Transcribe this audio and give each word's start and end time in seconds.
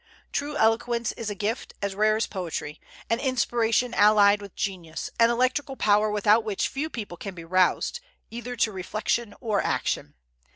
True 0.31 0.57
eloquence 0.57 1.11
is 1.11 1.29
a 1.29 1.35
gift, 1.35 1.75
as 1.79 1.93
rare 1.93 2.15
as 2.17 2.25
poetry; 2.25 2.81
an 3.07 3.19
inspiration 3.19 3.93
allied 3.93 4.41
with 4.41 4.55
genius; 4.55 5.11
an 5.19 5.29
electrical 5.29 5.75
power 5.75 6.09
without 6.09 6.43
which 6.43 6.69
few 6.69 6.89
people 6.89 7.17
can 7.17 7.35
be 7.35 7.43
roused, 7.45 7.99
either 8.31 8.55
to 8.55 8.71
reflection 8.71 9.35
or 9.39 9.61
action. 9.61 10.15